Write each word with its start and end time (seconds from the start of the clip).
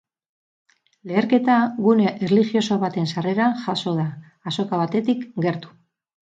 Leherketa 1.09 1.57
gune 1.87 2.13
erlijioso 2.27 2.79
baten 2.85 3.11
sarreran 3.15 3.53
jazo 3.67 3.95
da, 4.01 4.07
azoka 4.55 4.81
batetik 4.83 5.29
gertu. 5.47 5.73